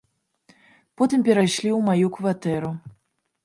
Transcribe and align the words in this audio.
Потым 1.03 1.19
перайшлі 1.29 1.69
ў 1.75 1.79
маю 1.91 2.07
кватэру. 2.19 2.77